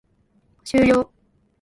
[0.63, 1.11] 終了